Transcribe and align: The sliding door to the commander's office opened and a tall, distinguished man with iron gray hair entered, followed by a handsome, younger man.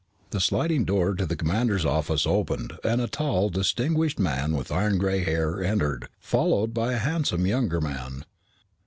The 0.31 0.39
sliding 0.39 0.83
door 0.83 1.13
to 1.13 1.27
the 1.27 1.35
commander's 1.35 1.85
office 1.85 2.25
opened 2.25 2.73
and 2.83 2.99
a 2.99 3.07
tall, 3.07 3.49
distinguished 3.51 4.17
man 4.17 4.55
with 4.55 4.71
iron 4.71 4.97
gray 4.97 5.23
hair 5.23 5.63
entered, 5.63 6.09
followed 6.19 6.73
by 6.73 6.93
a 6.93 6.97
handsome, 6.97 7.45
younger 7.45 7.79
man. 7.79 8.25